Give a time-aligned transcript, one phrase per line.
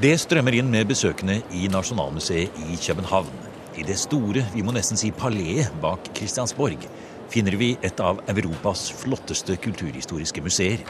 [0.00, 3.26] Det strømmer inn med besøkende i Nasjonalmuseet i København.
[3.76, 6.86] I det store, vi må nesten si paleet bak Christiansborg,
[7.28, 10.80] finner vi et av Europas flotteste kulturhistoriske museer,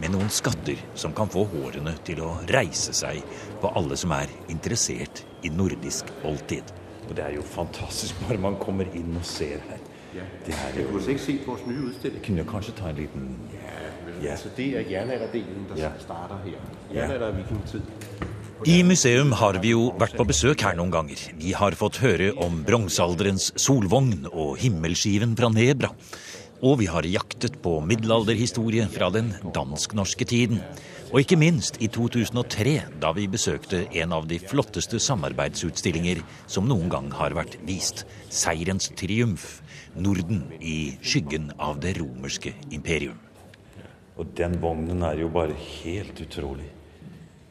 [0.00, 3.22] med noen skatter som kan få hårene til å reise seg
[3.62, 6.74] på alle som er interessert i nordisk oldtid.
[7.08, 9.80] Og det er jo fantastisk bare man kommer inn og ser her.
[10.44, 12.20] Det er jo har ikke set vores nye udstilling?
[12.26, 14.32] Kunne jeg kanskje ta en liten Ja, men Ja.
[14.32, 15.90] altså det er jernalderdelen, der Ja.
[15.98, 16.60] starter her.
[16.92, 18.28] Jernalder og vikingtid.
[18.68, 21.20] I museum har vi jo vært på besøk her noen ganger.
[21.40, 25.88] Vi har fått høre om bronsealderens solvogn og himmelskiven fra Nebra.
[26.60, 30.60] Og vi har jaktet på middelalderhistorie fra den dansk-norske tiden.
[31.08, 36.92] Og ikke minst i 2003, da vi besøkte en av de flotteste samarbeidsutstillinger som noen
[36.92, 38.04] gang har vært vist.
[38.28, 39.62] Seirens triumf.
[39.96, 43.16] Norden i skyggen av det romerske imperium.
[44.20, 46.68] Og den vognen er jo bare helt utrolig.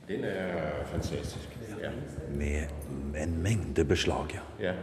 [0.09, 1.49] Den er fantastisk.
[1.81, 1.89] Ja.
[2.33, 2.65] Med
[3.23, 4.69] en mengde beslag, ja.
[4.69, 4.73] ja.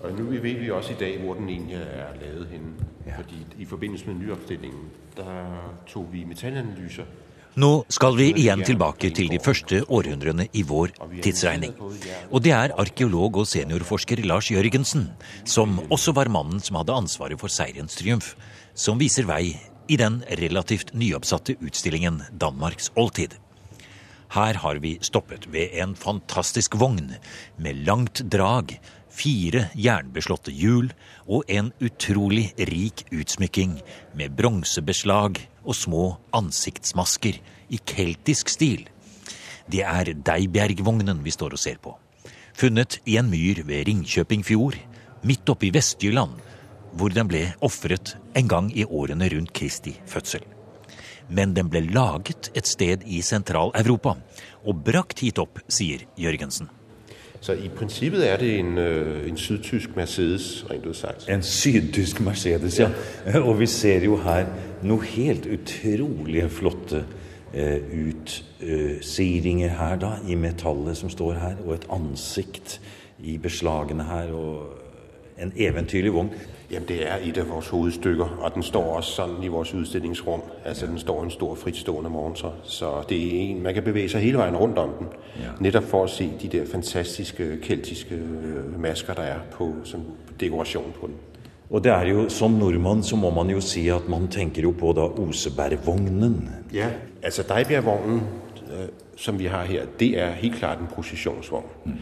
[0.00, 2.72] Og nu ved vi også i dag, hvor den egentlig er lavet henne.
[3.06, 3.10] Ja.
[3.10, 3.16] Ja.
[3.16, 5.44] Fordi i forbindelse med nyopstillingen, der
[5.86, 7.04] tog vi metalanalyser.
[7.56, 11.76] Nå skal vi igjen tilbake til de første århundrene i vår tidsregning.
[12.30, 15.08] Og det er arkeolog og seniorforsker Lars Jørgensen,
[15.44, 18.34] som også var mannen som hadde ansvaret for seirens triumf,
[18.74, 19.56] som viser vei
[19.88, 23.36] i den relativt nyoppsatte utstillingen Danmarks oldtid.
[24.34, 27.14] Her har vi stoppet ved en fantastisk vogn
[27.62, 28.74] med langt drag,
[29.16, 30.90] fire jernbeslåtte hjul
[31.24, 33.78] og en utrolig rik utsmykking
[34.18, 36.04] med bronsebeslag og små
[36.36, 37.38] ansiktsmasker
[37.72, 38.84] i keltisk stil.
[39.70, 41.94] Det er Deibjergvognen vi står og ser på.
[42.56, 44.76] Funnet i en myr ved Ringkjøping fjord,
[45.26, 46.36] midt oppe i Vestjylland,
[46.96, 50.55] hvor den ble ofret en gang i årene rundt Kristi fødsel
[51.28, 54.16] men den ble laget et sted i Sentral-Europa
[54.66, 56.70] og brakt hit opp, sier Jørgensen.
[57.40, 61.28] Så i princippet er det en, øh, en sydtysk Mercedes, rent udsagt.
[61.28, 62.88] En sydtysk Mercedes, ja.
[63.40, 64.48] Og vi ser jo her
[64.82, 67.04] noe helt utrolig flotte
[67.54, 72.80] eh, utsidinger her, da, i metallet som står her, og et ansikt
[73.22, 74.74] i beslagene her, og
[75.38, 76.32] en eventyrlig vogn.
[76.70, 80.42] Jamen, det er et af vores hovedstykker, og den står også sådan i vores udstillingsrum.
[80.64, 84.20] Altså, den står en stor fritstående montre, så det er en, man kan bevæge sig
[84.20, 85.06] hele vejen rundt om den.
[85.36, 85.42] Ja.
[85.60, 90.00] Netop for at se de der fantastiske keltiske øh, masker, der er på som
[90.40, 91.14] dekoration på den.
[91.70, 94.74] Og det er jo, som nordmann så må man jo si at man tenker jo
[94.78, 96.50] på da Osebergvognen.
[96.74, 96.88] Ja,
[97.22, 98.22] altså Dejbjergvognen,
[98.72, 101.66] øh, som vi har her, det er helt klart en processionsvogn.
[101.84, 101.92] Mm.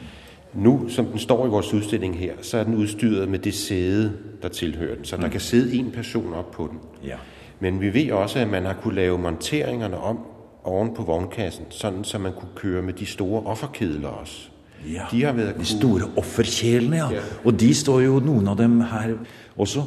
[0.57, 4.13] Nu, som den står i vores udstilling her, så er den udstyret med det sæde,
[4.43, 5.05] der tilhører den.
[5.05, 5.23] Så mm.
[5.23, 6.79] der kan sidde en person op på den.
[7.05, 7.17] Ja.
[7.61, 10.19] Men vi ved også, at man har kunne lave monteringerne om
[10.65, 14.49] oven på vognkassen, sådan så man kunne køre med de store offerkedler også.
[14.93, 17.11] Ja, De har været de store offerkjelene, ja.
[17.11, 17.21] Ja.
[17.45, 19.15] Og de står jo noen av dem her
[19.57, 19.83] også,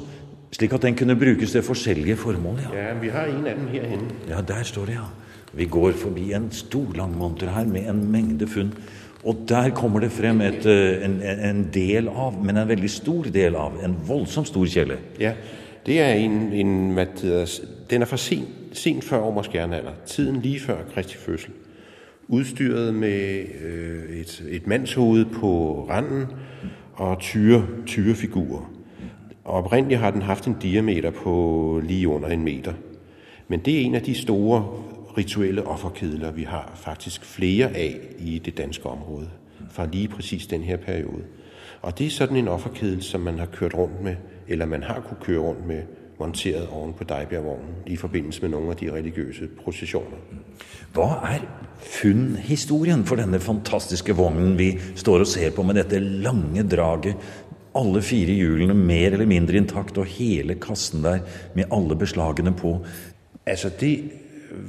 [0.52, 2.60] slik at den kunne brukes til forskjellige formål.
[2.74, 4.08] Ja, Ja, vi har en af dem herhenne.
[4.30, 5.06] ja der står det, ja.
[5.54, 8.74] Vi går forbi en stor langmonter her med en mengde funn.
[9.24, 13.24] Og der kommer det frem et, øh, en, en del av, men en veldig stor
[13.24, 14.98] del av, en voldsomt stor kjelle.
[15.20, 15.34] Ja,
[15.86, 19.92] det er en, en Mathias, det den er fra sent, sent før romersk jernalder.
[20.06, 21.52] Tiden lige før Kristi fødsel.
[22.28, 26.26] Udstyret med øh, et, et mandshoved på randen
[26.94, 28.72] og tyre, tyrefigurer.
[29.44, 32.74] Og oprindeligt har den haft en diameter på lige under en meter.
[33.48, 34.68] Men det er en af de store
[35.18, 39.30] rituelle offerkedler, vi har faktisk flere af i det danske område,
[39.72, 41.24] fra lige præcis den her periode.
[41.82, 44.16] Og det er sådan en offerkedel, som man har kørt rundt med,
[44.48, 45.82] eller man har kunne køre rundt med,
[46.20, 50.18] monteret oven på Dejbjergvognen i forbindelse med nogle af de religiøse processioner.
[50.94, 51.44] Hva er
[51.78, 57.16] funnhistorien for denne fantastiske vognen vi står og ser på med dette lange draget?
[57.76, 61.20] Alle fire hjulene mer eller mindre intakt, og hele kassen der
[61.56, 62.86] med alle beslagene på.
[63.46, 64.12] Altså det,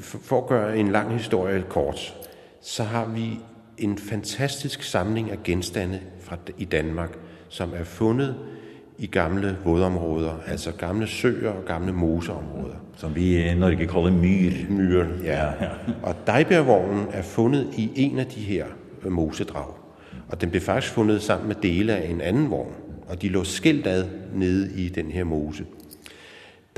[0.00, 2.14] for at gøre en lang historie kort,
[2.60, 3.40] så har vi
[3.78, 7.18] en fantastisk samling af genstande fra, i Danmark,
[7.48, 8.36] som er fundet
[8.98, 12.74] i gamle vådområder, altså gamle søer og gamle moseområder.
[12.96, 14.50] Som vi i Norge kaller myr.
[14.70, 15.46] Myren, ja.
[16.02, 18.66] Og Dejbjergvognen er fundet i en af de her
[19.04, 19.74] øh, mosedrag.
[20.28, 22.72] Og den blev faktisk fundet sammen med dele af en anden vogn,
[23.08, 24.04] og de lå skilt ad
[24.34, 25.64] nede i den her mose.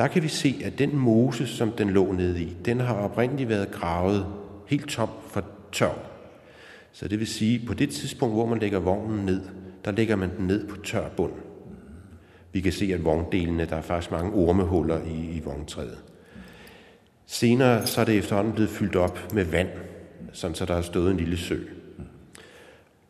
[0.01, 3.49] Der kan vi se, at den mose, som den lå nede i, den har oprindeligt
[3.49, 4.27] været gravet
[4.67, 5.99] helt tom for tørv.
[6.93, 9.41] Så det vil sige, på det tidspunkt, hvor man lægger vognen ned,
[9.85, 11.33] der lægger man den ned på tør bund.
[12.53, 15.99] Vi kan se, at vogndelene, der er faktisk mange ormehuller i, i vogntræet.
[17.27, 19.71] Senere så er det efterhånden blevet fyldt op med vand,
[20.33, 21.59] sådan så der har stået en lille sø.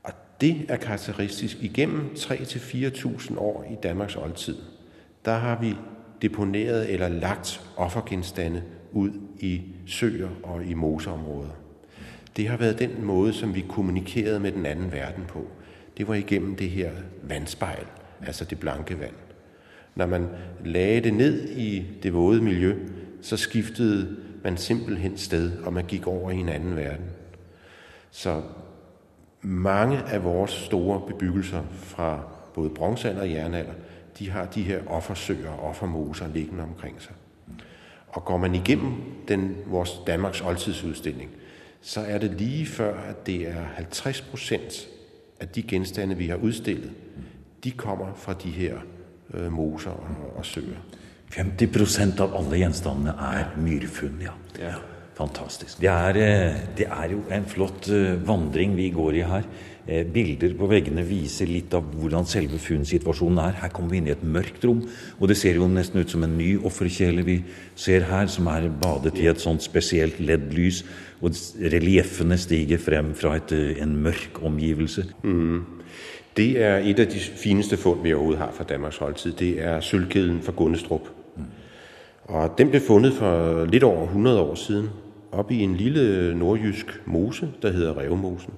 [0.02, 1.56] Og det er karakteristisk.
[1.60, 4.56] Igennem 3-4.000 år i Danmarks oldtid,
[5.24, 5.74] der har vi
[6.22, 8.62] deponeret eller lagt offergenstande
[8.92, 11.50] ud i søer og i moseområder.
[12.36, 15.46] Det har været den måde, som vi kommunikerede med den anden verden på.
[15.98, 16.90] Det var igennem det her
[17.22, 17.86] vandspejl,
[18.26, 19.14] altså det blanke vand.
[19.94, 20.28] Når man
[20.64, 22.74] lagde det ned i det våde miljø,
[23.20, 27.06] så skiftede man simpelthen sted, og man gik over i en anden verden.
[28.10, 28.42] Så
[29.42, 32.20] mange af vores store bebyggelser fra
[32.54, 33.72] både bronzealder og jernalder,
[34.20, 37.12] de har de her offersøer og offermoser liggende omkring sig.
[38.08, 38.94] Og går man igennem
[39.28, 41.30] den, vores Danmarks oldtidsudstilling,
[41.80, 44.88] så er det lige før, at det er 50 procent
[45.40, 46.90] af de genstande, vi har udstillet,
[47.64, 48.78] de kommer fra de her
[49.34, 50.80] øh, moser og, og søer.
[51.36, 54.32] 50 procent av alle gjenstandene er myrfunn, ja.
[54.58, 54.74] ja.
[55.20, 55.80] Fantastisk.
[55.80, 59.42] Det er, eh, det er, jo en flott eh, vandring vi går i her.
[59.90, 63.56] Eh, bilder på veggene viser litt av hvordan selve funnsituasjonen er.
[63.58, 64.84] Her kommer vi inn i et mørkt rom,
[65.18, 67.40] og det ser jo nesten ut som en ny offerkjele vi
[67.74, 70.84] ser her, som er badet i et sånt spesielt LED-lys,
[71.18, 71.34] og
[71.74, 75.08] relieffene stiger frem fra et, en mørk omgivelse.
[75.24, 75.66] Mm.
[76.38, 79.34] Det er et af de fineste fund, vi overhovedet har fra Danmarks holdtid.
[79.42, 81.10] Det er sølvkedlen fra Gunnestrup.
[81.36, 81.50] Mm.
[82.30, 84.88] Og den blev fundet for lidt over 100 år siden,
[85.32, 88.54] op i en lille nordjysk mose, der hedder Revmosen.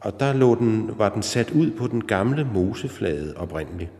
[0.00, 3.90] Og der lå den, var den sat ud på den gamle moseflade oprindeligt.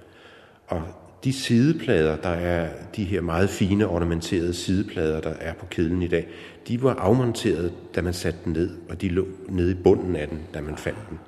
[0.67, 0.83] Og
[1.25, 6.09] de sideplader, der er de her meget fine ornamenterede sideplader, der er på kedlen i
[6.09, 6.29] dag,
[6.69, 10.29] de var afmonteret, da man satte den ned, og de lå nede i bunden af
[10.29, 11.19] den, da man fandt den.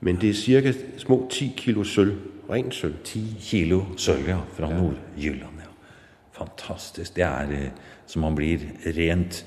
[0.00, 2.18] Men det er cirka små 10 kilo sølv,
[2.50, 2.94] rent sølv.
[3.04, 4.78] 10 kilo sølv, ja, fra ja.
[4.78, 5.72] Nordjylland, ja.
[6.32, 7.16] Fantastisk.
[7.16, 7.68] Det er eh,
[8.06, 9.46] så man blir rent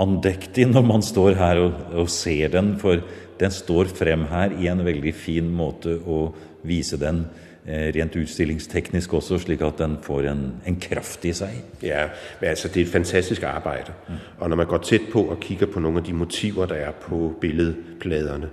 [0.00, 3.00] andektig når man står her og, og ser den, for
[3.40, 6.20] den står frem her i en veldig fin måte å
[6.66, 7.24] vise den
[7.64, 11.60] eh, rent utstillingsteknisk også, slik at den får en, en kraft i seg.
[11.84, 12.08] Ja,
[12.40, 13.92] men altså det er et fantastisk arbeid.
[14.08, 14.22] Mm.
[14.40, 16.98] Og når man går tett på og kikker på noen av de motiver der er
[17.06, 18.52] på billedpladerne,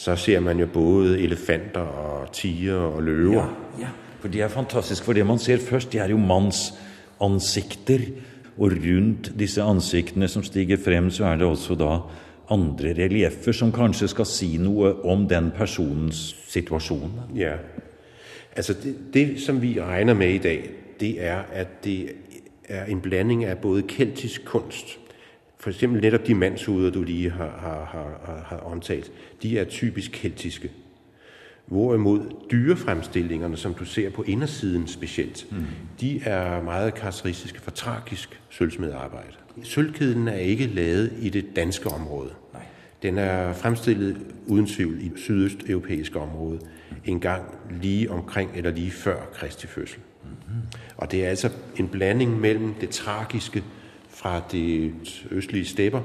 [0.00, 3.34] så ser man jo både elefanter og tiger og løver.
[3.36, 3.90] Ja, ja,
[4.22, 5.04] for det er fantastisk.
[5.04, 8.06] For det man ser først, det er jo mannsansikter.
[8.60, 11.94] Og rundt disse ansiktene som stiger frem, så er det også da
[12.52, 17.14] andre relieffer som kanskje skal si noe om den personens situasjon.
[17.36, 17.56] Ja,
[18.56, 20.70] altså det, det som vi regner med i dag,
[21.00, 22.12] det er at det
[22.68, 24.98] er en blanding av både keltisk kunst
[25.60, 27.84] for eksempel netop de mandshuder, du lige har, har,
[28.24, 29.12] har, har omtalt,
[29.42, 30.70] de er typisk keltiske.
[31.70, 32.20] Hvorimod
[32.50, 35.64] dyrefremstillingerne, som du ser på indersiden specielt, mm.
[36.00, 39.32] de er meget karakteristiske for tragisk sølvsmedarbejde.
[39.62, 42.30] Sølvkæden er ikke lavet i det danske område.
[42.52, 42.62] Nej.
[43.02, 46.58] Den er fremstillet uden tvivl i sydøsteuropæiske område
[46.90, 46.96] mm.
[47.04, 47.42] en gang
[47.82, 49.98] lige omkring eller lige før Kristi fødsel.
[50.22, 50.62] Mm-hmm.
[50.96, 53.64] Og det er altså en blanding mellem det tragiske
[54.08, 54.92] fra de
[55.30, 56.02] østlige stepper,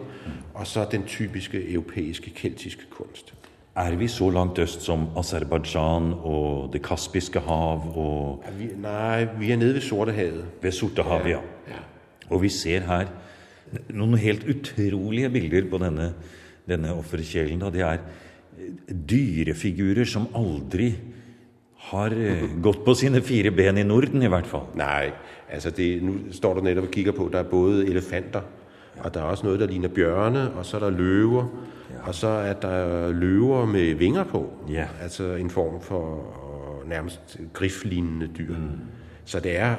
[0.54, 3.34] og så den typiske europæiske keltiske kunst.
[3.76, 7.82] Er vi så langt øst som Aserbajdsjan og det kaspiske hav?
[7.92, 10.46] Og ja, vi, nei, vi er nede ved Sortehavet.
[10.62, 11.42] Ved Sortehavet, ja.
[11.68, 11.82] ja.
[12.30, 13.12] Og vi ser her
[13.92, 16.14] noen helt utrolige bilder på denne,
[16.70, 17.66] denne offerkjelen.
[17.76, 18.00] Det er
[18.88, 20.94] dyrefigurer som aldri
[21.92, 24.70] har eh, gått på sine fire ben i Norden, i hvert fall.
[24.80, 25.12] Nei,
[25.52, 28.48] altså det, nu står du nettopp og kikker på, der er både elefanter,
[29.02, 31.52] og der er også noe der ligner bjørne, og så er der løver.
[32.08, 34.54] Og så er der løver med vinger på.
[34.70, 34.86] Ja.
[35.02, 36.24] Altså en form for
[36.88, 38.58] nærmest griflignende dyr.
[38.58, 38.80] Mm.
[39.26, 39.76] Så det er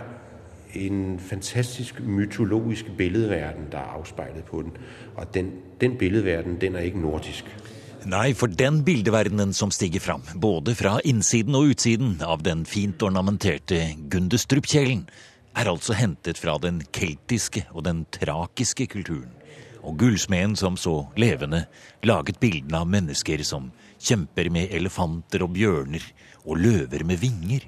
[0.75, 4.73] en fantastisk mytologisk billedverden, der er afspejlet på den.
[5.16, 7.45] Og den, den billedverden, den er ikke nordisk.
[8.06, 13.02] Nei, for den bildeverdenen som stiger fram, både fra innsiden og utsiden av den fint
[13.02, 13.80] ornamenterte
[14.11, 15.09] Gundestrup-kjelen,
[15.56, 19.36] er altså hentet fra den keltiske og den trakiske kulturen.
[19.87, 21.66] Og gullsmeden som så levende
[22.07, 23.69] laget bildene av mennesker som
[24.02, 26.02] kjemper med elefanter og bjørner
[26.45, 27.62] og løver med vinger.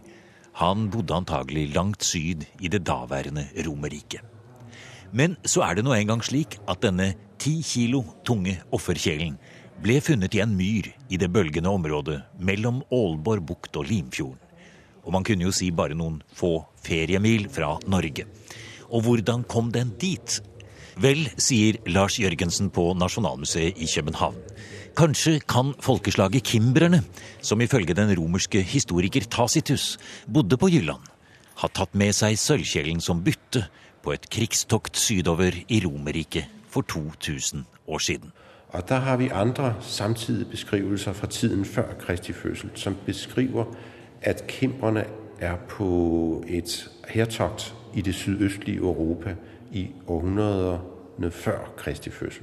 [0.58, 4.24] Han bodde antagelig langt syd i det daværende Romerriket.
[5.14, 9.38] Men så er det nå engang slik at denne ti kilo tunge offerkjelen
[9.78, 14.42] ble funnet i en myr i det bølgende området mellom Aalborg bukt og Limfjorden.
[15.06, 18.26] Og man kunne jo si bare noen få feriemil fra Norge.
[18.90, 20.40] Og hvordan kom den dit?
[20.98, 24.34] Vel, sier Lars Jørgensen på Nasjonalmuseet i København.
[24.98, 27.04] Kanskje kan folkeslaget kimbrerne,
[27.40, 31.04] som ifølge den romerske historiker Tacitus bodde på Jylland,
[31.62, 33.68] ha tatt med seg sølvkjelen som bytte
[34.02, 38.32] på et krigstokt sydover i Romerriket for 2000 år siden.
[38.74, 43.70] Og der har vi andre samtidige beskrivelser fra tiden før Kristi fødsel, som beskriver,
[44.22, 45.04] at kimbrerne
[45.38, 49.36] er på et hertogt i det sydøstlige Europa
[49.72, 52.42] i århundrederne før Kristi fødsel.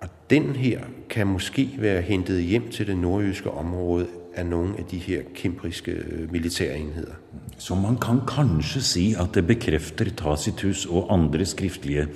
[0.00, 0.80] Og den her
[1.10, 5.90] kan måske være hentet hjem til det nordjyske område af nogle af de her kempriske
[5.90, 7.12] øh, militærenheder.
[7.58, 12.08] Så man kan kanskje si at det bekræfter Tacitus og andre skriftlige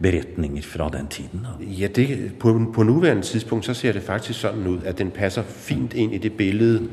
[0.00, 1.46] beretninger fra den tiden?
[1.58, 1.64] Da?
[1.64, 5.42] Ja, det, på, på nuværende tidspunkt, så ser det faktisk sådan ud, at den passer
[5.42, 6.88] fint ind i det billede,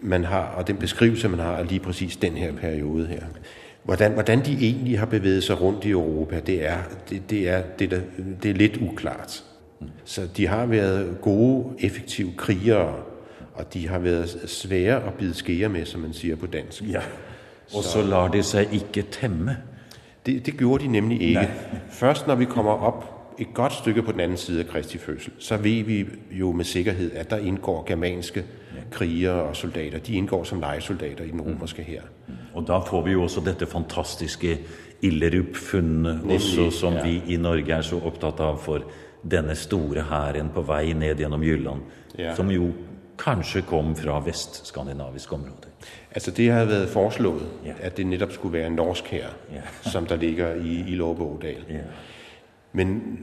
[0.00, 3.22] man har, og den beskrivelse, man har af lige præcis den her periode her.
[3.86, 6.78] Hvordan, hvordan de egentlig har bevæget sig rundt i Europa, det er,
[7.10, 8.00] det, det er, det, der,
[8.42, 9.44] det er lidt uklart.
[10.04, 12.94] Så de har været gode, effektive krigere,
[13.54, 16.82] og de har været svære at bide skære med, som man siger på dansk.
[16.82, 17.00] Ja.
[17.74, 19.56] Og så, så lar de sig ikke temme.
[20.26, 21.34] Det, det gjorde de nemlig ikke.
[21.34, 21.50] Nej.
[21.90, 25.32] Først når vi kommer op et godt stykke på den anden side af Kristi fødsel,
[25.38, 28.44] så ved vi jo med sikkerhed, at der indgår germanske
[28.90, 29.98] krigere og soldater.
[29.98, 32.02] De indgår som lejesoldater i den romerske her.
[32.26, 32.34] Mm.
[32.54, 34.58] Og der får vi jo også dette fantastiske
[35.02, 37.02] Illerup-fundet, også som ja.
[37.02, 38.82] vi i Norge er så optaget av for
[39.30, 41.80] denne store hæren på vei ned gjennom Jylland,
[42.18, 42.34] ja.
[42.34, 42.70] som jo
[43.18, 45.68] kanskje kom fra vestskandinaviske områder.
[46.10, 47.72] Altså det har været foreslået, ja.
[47.80, 49.90] at det netop skulle være en norsk her, ja.
[49.90, 51.64] som der ligger i, i Låbeådal.
[51.70, 51.84] Ja.
[52.76, 53.18] Men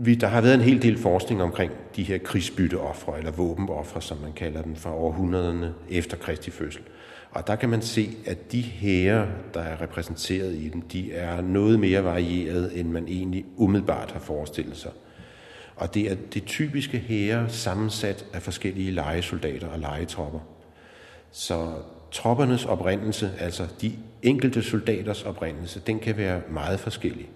[0.00, 4.18] vi, der har været en hel del forskning omkring de her krigsbytteoffre, eller våbenoffre, som
[4.18, 6.82] man kalder dem, fra århundrederne efter Kristi fødsel.
[7.30, 11.40] Og der kan man se, at de herrer, der er repræsenteret i dem, de er
[11.40, 14.90] noget mere varieret, end man egentlig umiddelbart har forestillet sig.
[15.76, 20.40] Og det er det typiske herre sammensat af forskellige legesoldater og legetropper.
[21.30, 21.72] Så
[22.12, 27.28] troppernes oprindelse, altså de enkelte soldaters oprindelse, den kan være meget forskellig.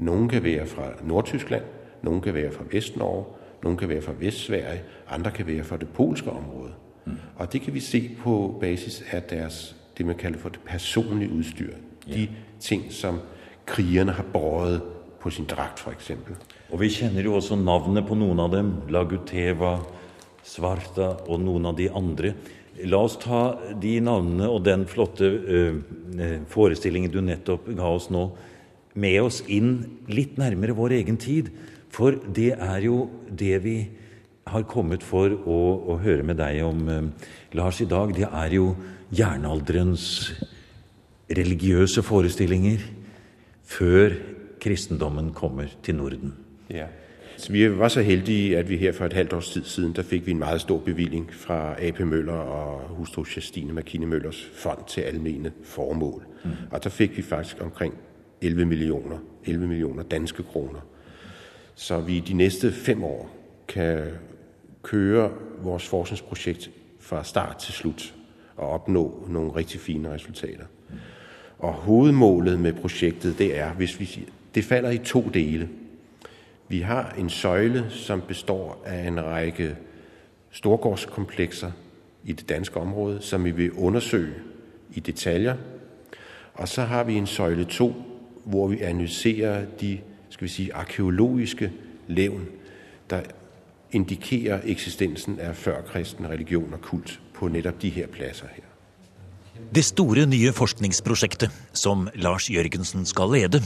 [0.00, 1.64] Nogle kan være fra Nordtyskland,
[2.02, 3.24] nogle kan være fra Vestnorge,
[3.62, 6.72] nogle kan være fra Vestsverige, andre kan være fra det polske område.
[7.04, 7.12] Mm.
[7.36, 11.32] Og det kan vi se på basis af deres, det man kalder for det personlige
[11.32, 11.72] udstyr.
[12.08, 12.14] Ja.
[12.14, 12.28] De
[12.60, 13.20] ting, som
[13.66, 14.82] krigerne har båret
[15.20, 16.34] på sin dragt, for eksempel.
[16.70, 18.72] Og vi kjenner jo også navnet på noen av dem.
[18.88, 19.78] Laguteva,
[20.42, 22.32] Svarta og noen av de andre.
[22.88, 25.74] La oss ta de navnene og den flotte uh,
[26.48, 28.30] forestillingen du nettopp ga oss nå,
[28.94, 29.74] med oss inn
[30.10, 31.50] litt nærmere vår egen tid.
[31.90, 33.76] For det er jo det vi
[34.50, 35.58] har kommet for å,
[35.92, 37.28] å høre med deg om, uh,
[37.58, 38.14] Lars, i dag.
[38.16, 38.72] Det er jo
[39.14, 40.06] jernalderens
[41.30, 42.82] religiøse forestillinger
[43.70, 44.16] før
[44.60, 46.34] kristendommen kommer til Norden.
[46.70, 46.88] Ja.
[47.40, 50.02] Så vi var så heldige, at vi her for et halvt års tid siden, der
[50.02, 54.84] fik vi en meget stor bevilling fra AP Møller og hustru Justine Makine Møllers fond
[54.88, 56.22] til almene formål.
[56.44, 56.50] Mm.
[56.70, 57.94] Og der fik vi faktisk omkring
[58.42, 60.80] 11 millioner, 11 millioner danske kroner.
[61.74, 63.30] Så vi de næste fem år
[63.68, 64.04] kan
[64.82, 65.30] køre
[65.62, 66.70] vores forskningsprojekt
[67.00, 68.14] fra start til slut
[68.56, 70.64] og opnå nogle rigtig fine resultater.
[71.58, 75.68] Og hovedmålet med projektet, det er, hvis vi det falder i to dele.
[76.68, 79.76] Vi har en søjle, som består af en række
[80.50, 81.70] storgårdskomplekser
[82.24, 84.34] i det danske område, som vi vil undersøge
[84.94, 85.56] i detaljer.
[86.54, 87.94] Og så har vi en søjle 2,
[88.50, 89.98] hvor vi analyserer de
[90.30, 91.72] skal vi sige, arkeologiske
[92.08, 92.46] levn,
[93.10, 93.20] der
[93.92, 98.64] indikerer eksistensen af førkristen religion og kult på netop de her pladser her.
[99.74, 103.60] Det store nye forskningsprosjektet som Lars Jørgensen skal lede,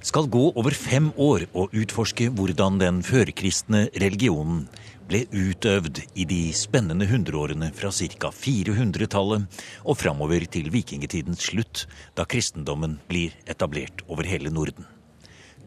[0.00, 4.68] skal gå over fem år og utforske hvordan den førkristne religionen
[5.08, 8.28] ble utøvd i de spennende hundreårene fra ca.
[8.34, 14.84] 400-tallet og framover til vikingetidens slutt, da kristendommen blir etablert over hele Norden.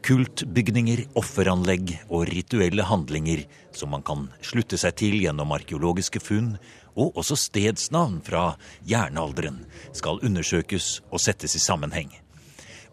[0.01, 3.43] Kultbygninger, offeranlegg og rituelle handlinger
[3.77, 6.55] som man kan slutte seg til gjennom arkeologiske funn,
[6.97, 8.55] og også stedsnavn fra
[8.85, 9.61] jernalderen
[9.93, 12.09] skal undersøkes og settes i sammenheng.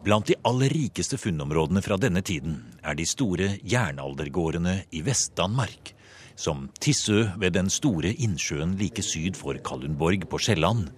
[0.05, 5.97] Blant de aller rikeste funnområdene fra denne tiden er de store jernaldergårdene i Vest-Danmark,
[6.39, 10.89] som Tissø ved den store innsjøen like syd for Kalundborg på Sjælland,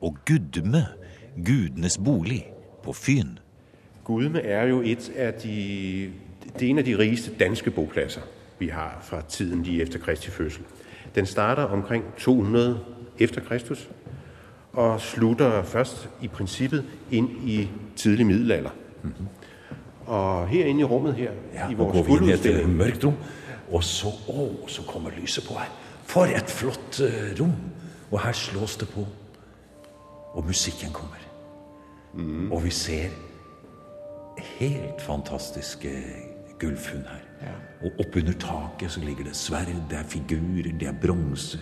[0.00, 0.86] og Gudme,
[1.46, 2.46] gudenes bolig,
[2.84, 3.28] på Fyn.
[4.04, 6.10] Gudme er jo et af de,
[6.58, 8.20] det er en af de rigeste danske bopladser,
[8.58, 10.62] vi har fra tiden lige efter Kristi fødsel.
[11.14, 12.80] Den starter omkring 200
[13.18, 13.88] efter Kristus
[14.72, 18.70] og slutter først i princippet ind i tidlig middelalder.
[19.02, 19.26] Mm-hmm.
[20.06, 22.76] Og herinde i rummet her, ja, i vores fuldudstilling...
[22.76, 23.14] mørkt rum,
[23.72, 25.70] og så, oh, så kommer lyset på her.
[26.08, 27.52] For et flott uh, rom!
[28.10, 29.06] Og her slås det på.
[30.32, 31.24] Og musikken kommer.
[32.14, 32.52] Mm.
[32.52, 33.08] Og vi ser
[34.38, 35.90] helt fantastiske
[36.60, 37.24] gullfunn her.
[37.42, 37.54] Ja.
[37.82, 41.58] Og oppunder taket så ligger det sverd, det er figurer, det er bronse.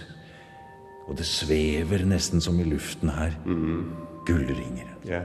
[1.06, 3.32] Og det svever nesten som i luften her.
[3.46, 3.92] Mm.
[4.26, 4.88] Gullringer.
[5.06, 5.20] Ja.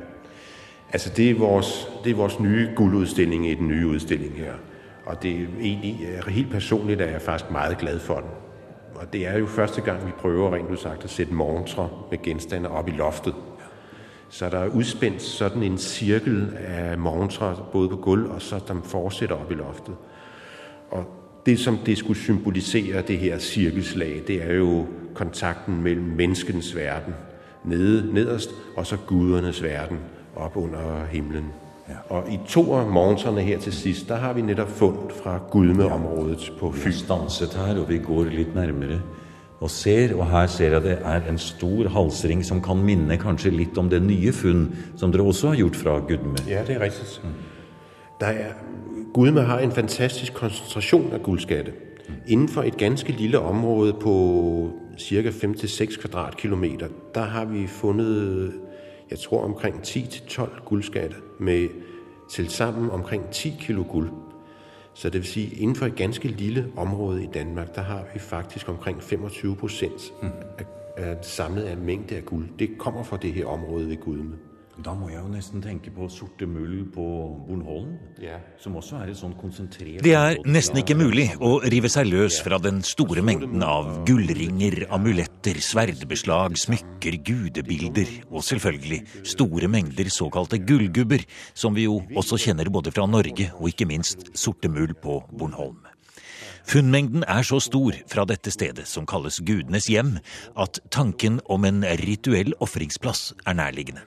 [0.93, 4.53] Altså det er, vores, det er vores nye guldudstilling i den nye udstilling her.
[5.05, 8.29] Og det er egentlig, helt personligt at jeg faktisk meget glad for den.
[8.95, 12.69] Og det er jo første gang, vi prøver rent sagt at sætte montre med genstande
[12.69, 13.33] op i loftet.
[14.29, 18.81] Så der er udspændt sådan en cirkel af montre, både på gulv og så der
[18.83, 19.95] fortsætter op i loftet.
[20.91, 21.05] Og
[21.45, 27.13] det, som det skulle symbolisere, det her cirkelslag, det er jo kontakten mellem menneskens verden,
[27.65, 29.99] nede, nederst, og så gudernes verden,
[30.35, 31.45] op under himlen.
[31.91, 32.15] Ja.
[32.15, 36.53] Og i to af morgenserne her til sidst, der har vi netop fundet fra Gudmeområdet
[36.59, 36.87] på Fyn.
[36.87, 38.99] Vi stanset her, og vi går lidt nærmere
[39.59, 43.51] og ser, og her ser jeg det er en stor halsring som kan minde kanskje
[43.53, 44.63] litt om det nye funn
[44.97, 46.37] som dere også har gjort fra Gudme.
[46.47, 47.21] Ja, det er rigtigt.
[47.23, 47.29] Mm.
[48.19, 48.53] Der er,
[49.13, 51.71] Gudme har en fantastisk koncentration af guldskatte.
[51.71, 52.13] Mm.
[52.27, 58.53] Inden for et ganske lille område på cirka 5-6 kvadratkilometer, der har vi fundet
[59.11, 61.69] jeg tror omkring 10-12 guldskatte med
[62.29, 64.09] til sammen omkring 10 kilo guld.
[64.93, 68.19] Så det vil sige, inden for et ganske lille område i Danmark, der har vi
[68.19, 70.13] faktisk omkring 25 procent
[70.57, 70.65] af,
[70.97, 72.47] af samlet af mængde af guld.
[72.59, 74.35] Det kommer fra det her område ved Gudme.
[74.85, 77.03] Da må jeg jo nesten tenke på Sorte Mull på
[77.47, 77.91] Bornholm,
[78.21, 78.39] ja.
[78.57, 82.39] som også er et sånn konsentrert Det er nesten ikke mulig å rive seg løs
[82.41, 90.59] fra den store mengden av gullringer, amuletter, sverdbeslag, smykker, gudebilder og selvfølgelig store mengder såkalte
[90.59, 95.81] gullgubber, som vi jo også kjenner både fra Norge og ikke minst sortemull på Bornholm.
[96.67, 100.19] Funnmengden er så stor fra dette stedet, som kalles gudenes hjem,
[100.53, 104.05] at tanken om en rituell ofringsplass er nærliggende.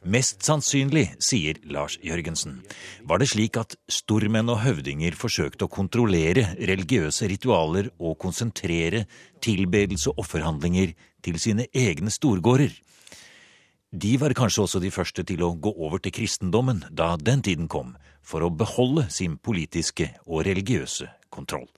[0.00, 2.62] Mest sannsynlig, sier Lars Jørgensen,
[3.04, 9.02] var det slik at stormenn og høvdinger forsøkte å kontrollere religiøse ritualer og konsentrere
[9.44, 12.72] tilbedelse og offerhandlinger til sine egne storgårder.
[13.92, 17.68] De var kanskje også de første til å gå over til kristendommen da den tiden
[17.68, 17.92] kom,
[18.24, 21.68] for å beholde sin politiske og religiøse kontroll.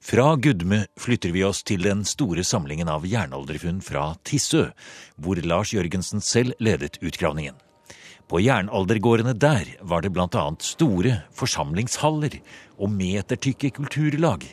[0.00, 4.68] Fra Gudme flytter vi oss til den store samlingen av jernalderfunn fra Tissø,
[5.16, 7.56] hvor Lars Jørgensen selv ledet utgravningen.
[8.26, 10.44] På jernaldergårdene der var det bl.a.
[10.58, 12.40] store forsamlingshaller
[12.78, 14.46] og metertykke kulturlag.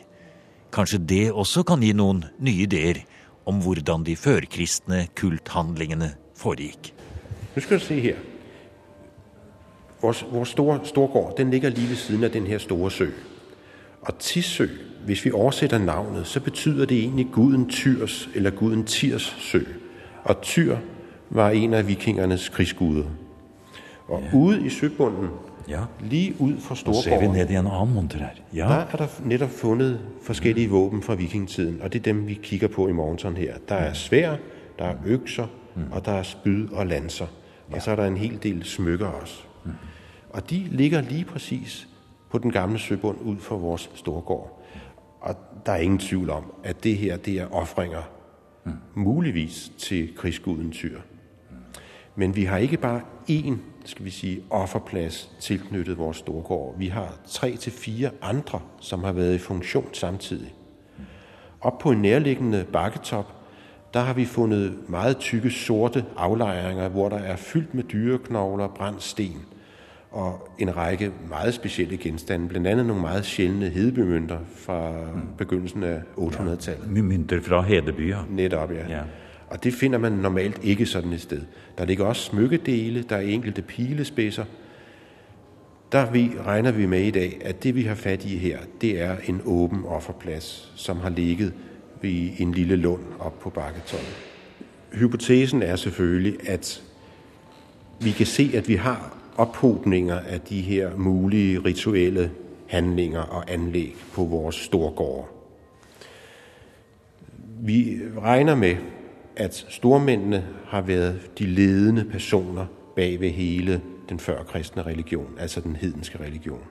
[0.74, 3.02] Kanskje det også kan gi noen nye ideer
[3.46, 6.92] om hvordan de førkristne kulthandlingene foregikk.
[7.54, 8.18] Nu skal du se her.
[10.02, 13.08] Vores, vores store storgård den ligger lige ved siden av denne store sø.
[14.02, 14.66] Og Tissø
[15.04, 19.60] hvis vi oversætter navnet, så betyder det egentlig guden Tyrs eller guden Tirs sø.
[20.24, 20.76] Og Tyr
[21.30, 23.04] var en af vikingernes krigsguder.
[24.08, 24.36] Og ja.
[24.38, 25.28] ude i søbunden,
[25.68, 25.80] ja.
[26.00, 28.28] lige ud for Storgården, ser vi ned i en armmonter her.
[28.54, 28.62] Ja.
[28.62, 32.68] Der er der netop fundet forskellige våben fra vikingetiden, og det er dem, vi kigger
[32.68, 33.54] på i monteren her.
[33.68, 34.36] Der er svær,
[34.78, 35.82] der er økser, mm.
[35.92, 37.26] og der er spyd og lanser.
[37.70, 37.76] Ja.
[37.76, 39.42] Og så er der en hel del smykker også.
[39.64, 39.70] Mm.
[40.30, 41.88] Og de ligger lige præcis
[42.30, 44.63] på den gamle søbund ud for vores storgård.
[45.24, 48.02] Og der er ingen tvivl om, at det her det er offringer,
[48.64, 48.72] mm.
[48.94, 51.00] muligvis til krigsguden Tyr.
[52.16, 56.78] Men vi har ikke bare én, skal vi sige, offerplads tilknyttet vores storgård.
[56.78, 60.54] Vi har tre til fire andre, som har været i funktion samtidig.
[61.60, 63.34] Op på en nærliggende bakketop,
[63.94, 69.02] der har vi fundet meget tykke sorte aflejringer, hvor der er fyldt med dyreknogler, brændt
[69.02, 69.40] sten
[70.14, 75.20] og en række meget specielle genstande, blandt andet nogle meget sjældne hedebymønter fra mm.
[75.38, 76.96] begyndelsen af 800-tallet.
[76.96, 78.26] Ja, mønter fra hedebyer.
[78.30, 78.88] Netop, ja.
[78.88, 79.02] ja.
[79.48, 81.40] Og det finder man normalt ikke sådan et sted.
[81.78, 84.44] Der ligger også smykkedele, der er enkelte pilespidser.
[85.92, 89.00] Der vi, regner vi med i dag, at det vi har fat i her, det
[89.00, 91.52] er en åben offerplads, som har ligget
[92.02, 94.08] ved en lille lund op på bakketoppen.
[94.92, 96.82] Hypotesen er selvfølgelig, at
[98.00, 102.30] vi kan se, at vi har ophobninger af de her mulige rituelle
[102.66, 105.28] handlinger og anlæg på vores storgård.
[107.60, 108.76] Vi regner med,
[109.36, 112.66] at stormændene har været de ledende personer
[112.96, 116.62] bag ved hele den førkristne religion, altså den hedenske religion.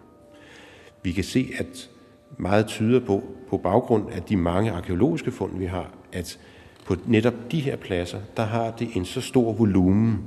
[1.04, 1.90] Vi kan se, at
[2.38, 6.40] meget tyder på, på baggrund af de mange arkeologiske fund, vi har, at
[6.86, 10.20] på netop de her pladser, der har det en så stor volumen,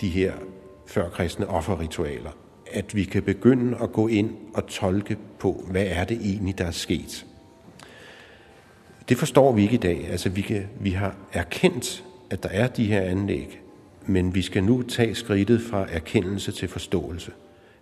[0.00, 0.32] de her
[0.90, 2.30] førkristne offerritualer,
[2.72, 6.64] at vi kan begynde at gå ind og tolke på, hvad er det egentlig, der
[6.64, 7.26] er sket.
[9.08, 10.08] Det forstår vi ikke i dag.
[10.10, 13.60] Altså, vi, kan, vi har erkendt, at der er de her anlæg,
[14.06, 17.32] men vi skal nu tage skridtet fra erkendelse til forståelse.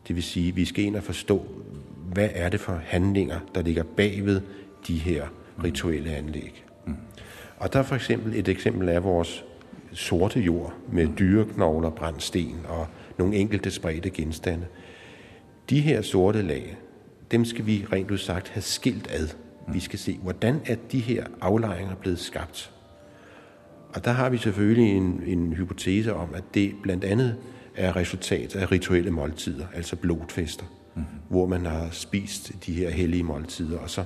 [0.09, 1.47] Det vil sige, at vi skal ind og forstå,
[2.13, 4.41] hvad er det for handlinger, der ligger bagved
[4.89, 5.27] de her
[5.65, 6.65] rituelle anlæg.
[6.87, 6.97] Mm.
[7.59, 9.45] Og der er for eksempel et eksempel af vores
[9.93, 12.87] sorte jord med dyreknogler, brændt sten og
[13.19, 14.67] nogle enkelte spredte genstande.
[15.71, 16.77] De her sorte lag,
[17.31, 19.29] dem skal vi rent udsagt have skilt ad.
[19.73, 22.71] Vi skal se, hvordan er de her aflejringer blevet skabt.
[23.95, 27.37] Og der har vi selvfølgelig en, en hypotese om, at det blandt andet
[27.77, 31.19] er resultat af rituelle måltider, altså blodfester, mm-hmm.
[31.29, 34.05] hvor man har spist de her hellige måltider, og så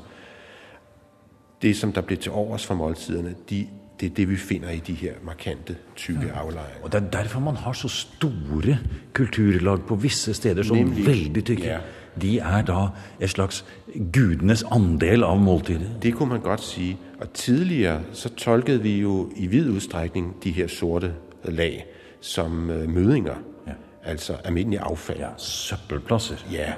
[1.62, 3.68] det, som der blev til overs fra måltiderne, de,
[4.02, 6.40] det er det, vi finder i de her markante, tykke ja.
[6.40, 6.82] aflejringer.
[6.82, 8.78] Og det er derfor man har så store
[9.14, 11.64] kulturlag på visse steder som Nemlig, veldig tykke.
[11.64, 11.78] Ja.
[12.20, 12.88] De er da
[13.20, 13.64] et slags
[14.12, 16.02] gudenes andel av måltidet.
[16.02, 16.98] Det kunne man godt sige.
[17.20, 21.86] Og tidligere så tolkede vi jo i vid udstrækning de her sorte lag
[22.20, 23.34] som øh, mødinger.
[23.66, 23.72] Ja.
[24.04, 25.18] Altså almindelig affald.
[25.18, 26.36] Ja, søppelpladser.
[26.52, 26.72] Ja,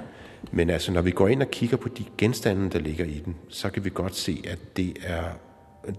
[0.53, 3.37] men altså når vi går ind og kigger på de genstande, der ligger i den,
[3.49, 5.23] så kan vi godt se, at det er,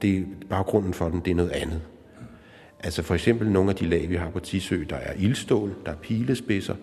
[0.02, 1.82] det er baggrunden for den, det er noget andet.
[2.80, 5.92] Altså for eksempel nogle af de lag, vi har på Tisø, der er ildstål, der
[5.92, 6.76] er pilespidser,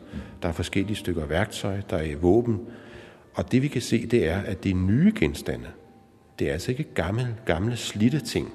[0.43, 2.61] der er forskellige stykker værktøj, der er våben.
[3.35, 5.67] Og det vi kan se, det er, at det er nye genstande.
[6.39, 8.53] Det er altså ikke gamle, gamle slitte ting.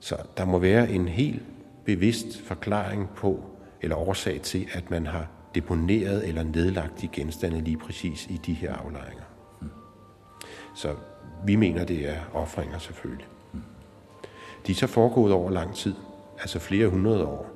[0.00, 1.42] Så der må være en helt
[1.84, 3.44] bevidst forklaring på,
[3.82, 8.52] eller årsag til, at man har deponeret eller nedlagt de genstande lige præcis i de
[8.52, 9.24] her aflejringer.
[10.74, 10.94] Så
[11.46, 13.26] vi mener, det er offringer selvfølgelig.
[14.66, 15.94] De er så foregået over lang tid,
[16.40, 17.46] altså flere hundrede år.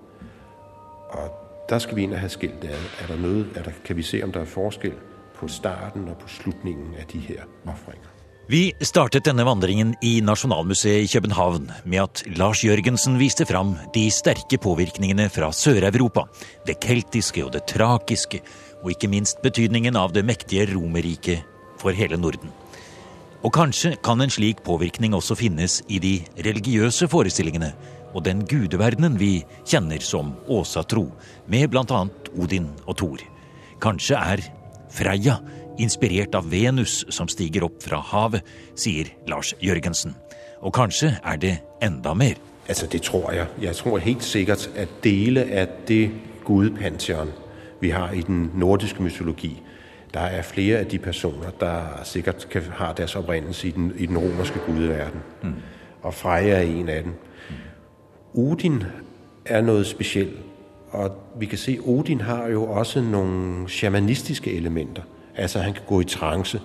[1.11, 1.31] Og
[1.68, 2.83] der skal vi ind og have skilt ad.
[3.03, 4.92] Er der noget, er der, kan vi se, om der er forskel
[5.35, 8.09] på starten og på slutningen af de her offringer?
[8.49, 14.11] Vi startet denne vandringen i Nasjonalmuseet i København med at Lars Jørgensen viste fram de
[14.11, 16.27] sterke påvirkningene fra Sør-Europa.
[16.66, 18.40] Det keltiske og det trakiske,
[18.83, 21.46] og ikke minst betydningen av det mektige Romerriket
[21.79, 22.51] for hele Norden.
[23.40, 27.72] Og kanskje kan en slik påvirkning også finnes i de religiøse forestillingene
[28.14, 31.07] og den gudeverdenen vi kjenner som åsatro,
[31.46, 32.03] med bl.a.
[32.37, 33.22] Odin og Thor.
[33.81, 34.42] Kanskje er
[34.90, 35.38] Freia
[35.81, 38.44] inspirert av Venus som stiger opp fra havet,
[38.76, 40.16] sier Lars Jørgensen.
[40.61, 42.37] Og kanskje er det enda mer.
[42.68, 43.46] Altså, det tror jeg.
[43.62, 46.11] Jeg tror helt sikkert at dele av det
[46.44, 47.33] gudepantheon
[47.81, 49.55] vi har i den nordiske mytologi,
[50.14, 54.07] der er flere av de personer der sikkert kan, har deres opprinnelse i den, i
[54.07, 55.20] den romerske gudeverden.
[55.42, 55.55] Mm.
[56.03, 57.12] Og Freja er en av dem.
[58.35, 58.85] Odin
[59.44, 60.38] er noget specielt,
[60.90, 65.03] og vi kan se, at Odin har jo også nogle shamanistiske elementer.
[65.37, 66.61] Altså han kan gå i trance,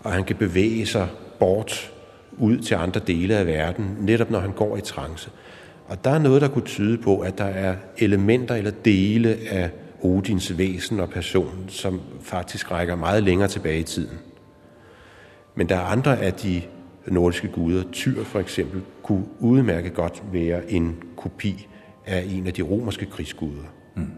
[0.00, 1.92] og han kan bevæge sig bort
[2.38, 5.30] ud til andre dele af verden, netop når han går i trance.
[5.86, 9.70] Og der er noget, der kunne tyde på, at der er elementer eller dele af
[10.04, 14.18] Odins væsen og person, som faktisk rækker meget længere tilbage i tiden.
[15.54, 16.62] Men der er andre af de
[17.06, 21.68] nordiske guder, Tyr for eksempel, kunne udmærket godt være en kopi
[22.06, 23.64] af en af de romerske krigsguder.
[23.94, 24.10] Mm.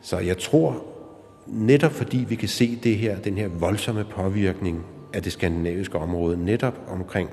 [0.00, 0.84] Så jeg tror,
[1.46, 6.44] netop fordi vi kan se det her, den her voldsomme påvirkning af det skandinaviske område,
[6.44, 7.30] netop omkring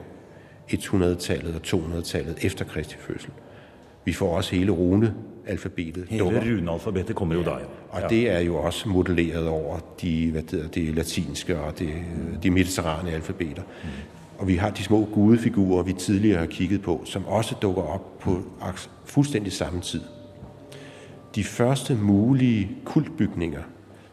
[0.71, 3.31] 100-tallet og 200-tallet efter Kristi fødsel.
[4.05, 6.05] Vi får også hele runealfabetet.
[6.09, 7.65] Hele runealfabetet kommer jo der, ja.
[7.89, 11.89] Og det er jo også modelleret over de, hvad det, det latinske og det,
[12.43, 13.61] de mediterrane alfabeter.
[13.61, 13.89] Mm.
[14.37, 18.19] Og vi har de små gudefigurer, vi tidligere har kigget på, som også dukker op
[18.19, 18.41] på
[19.05, 20.01] fuldstændig samme tid.
[21.35, 23.61] De første mulige kultbygninger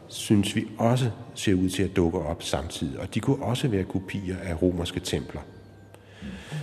[0.07, 3.83] synes vi også ser ud til at dukke op samtidig, og de kunne også være
[3.83, 5.41] kopier af romerske templer.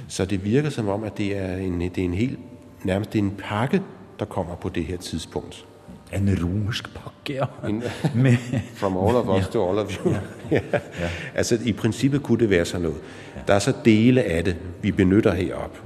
[0.09, 2.39] Så det virker som om, at det er en, det er en helt,
[2.87, 3.83] nærmest det er en pakke,
[4.19, 5.67] der kommer på det her tidspunkt.
[6.13, 7.69] En romersk pakke, ja.
[7.69, 7.83] En,
[8.81, 9.51] from all of us ja.
[9.53, 10.11] to all of you.
[10.11, 10.19] Ja.
[10.73, 10.79] ja.
[11.01, 11.09] ja.
[11.35, 12.99] Altså i princippet kunne det være sådan noget.
[13.37, 13.41] Ja.
[13.47, 15.79] Der er så dele af det, vi benytter herop,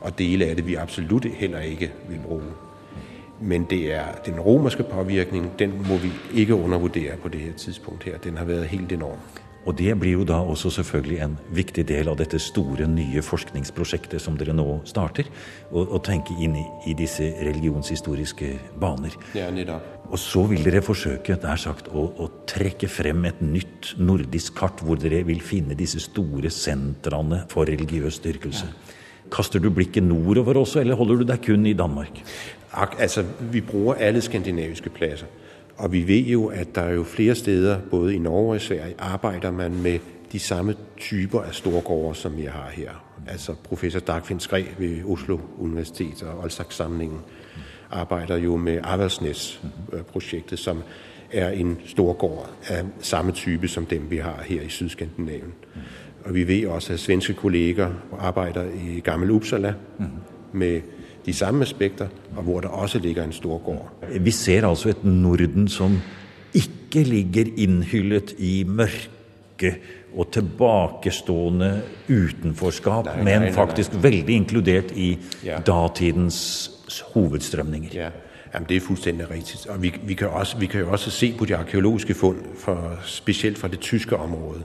[0.00, 2.42] og dele af det, vi absolut heller ikke vil bruge.
[3.40, 8.04] Men det er den romerske påvirkning, den må vi ikke undervurdere på det her tidspunkt
[8.04, 8.18] her.
[8.18, 9.18] Den har været helt enorm.
[9.66, 14.22] Og det blir jo da også selvfølgelig en viktig del av dette store, nye forskningsprosjektet
[14.22, 15.26] som dere nå starter.
[15.74, 19.16] Å tenke inn i, i, disse religionshistoriske baner.
[19.34, 19.92] Ja, nettopp.
[20.06, 24.84] Og så vil dere forsøke der sagt, å, å, trekke frem et nytt nordisk kart,
[24.86, 28.70] hvor dere vil finne disse store sentrene for religiøs styrkelse.
[28.70, 29.02] Ja.
[29.34, 32.22] Kaster du blikket nordover også, eller holder du deg kun i Danmark?
[32.76, 35.26] Altså, vi bruger alle skandinaviske pladser.
[35.76, 38.58] Og vi ved jo, at der er jo flere steder, både i Norge og i
[38.58, 39.98] Sverige, arbejder man med
[40.32, 42.90] de samme typer af storgårde, som vi har her.
[43.26, 47.18] Altså professor Dagfinn Skræ ved Oslo Universitet og Olsak-samlingen
[47.90, 50.82] arbejder jo med Avaldsnes-projektet, som
[51.32, 55.54] er en storgård af samme type som dem, vi har her i Sydskandinavien.
[56.24, 59.74] Og vi ved også, at svenske kolleger arbejder i Gammel Uppsala
[60.52, 60.80] med
[61.26, 63.92] de samme aspekter, og hvor der også ligger en stor gård.
[64.20, 65.98] Vi ser altså et Norden som
[66.54, 69.76] ikke ligger innhyllet i mørke
[70.16, 73.52] og tilbakestående utenforskap, men nei, nei.
[73.52, 75.58] faktisk veldig inkludert i Ja.
[75.66, 76.70] datidens
[77.14, 77.90] hovedstrømninger.
[77.94, 78.08] Ja,
[78.54, 79.66] Jamen, det er fuldstændig rigtigt.
[79.66, 82.98] Og vi, vi, kan også, vi kan jo også se på de arkeologiske fund, for,
[83.04, 84.62] specielt fra det tyske område,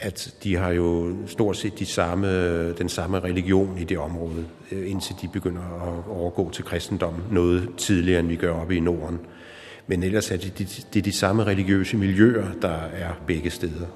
[0.00, 4.90] at de har jo stort set de samme, den samme religion i det område, øh,
[4.90, 9.20] indtil de begynder at overgå til kristendom noget tidligere, end vi gør oppe i Norden.
[9.86, 13.86] Men ellers er det de, det er de samme religiøse miljøer, der er begge steder.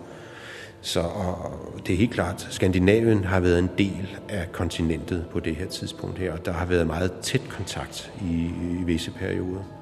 [0.80, 5.56] Så og det er helt klart, Skandinavien har været en del af kontinentet på det
[5.56, 9.81] her tidspunkt her, og der har været meget tæt kontakt i, i visse perioder.